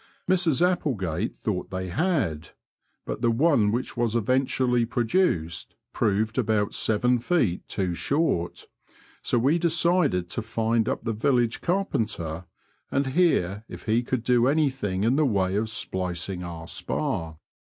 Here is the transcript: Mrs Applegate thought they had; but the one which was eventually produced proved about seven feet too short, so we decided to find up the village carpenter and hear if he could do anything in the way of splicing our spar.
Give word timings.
Mrs 0.27 0.67
Applegate 0.67 1.35
thought 1.37 1.69
they 1.69 1.89
had; 1.89 2.53
but 3.05 3.21
the 3.21 3.29
one 3.29 3.71
which 3.71 3.95
was 3.95 4.15
eventually 4.15 4.83
produced 4.83 5.75
proved 5.93 6.39
about 6.39 6.73
seven 6.73 7.19
feet 7.19 7.67
too 7.67 7.93
short, 7.93 8.65
so 9.21 9.37
we 9.37 9.59
decided 9.59 10.27
to 10.29 10.41
find 10.41 10.89
up 10.89 11.03
the 11.03 11.13
village 11.13 11.61
carpenter 11.61 12.45
and 12.89 13.05
hear 13.13 13.63
if 13.67 13.83
he 13.83 14.01
could 14.01 14.23
do 14.23 14.47
anything 14.47 15.03
in 15.03 15.17
the 15.17 15.23
way 15.27 15.55
of 15.55 15.69
splicing 15.69 16.43
our 16.43 16.67
spar. 16.67 17.37